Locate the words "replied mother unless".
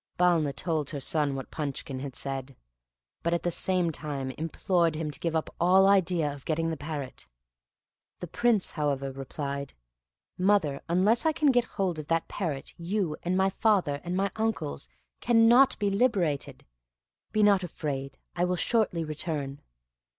9.11-11.23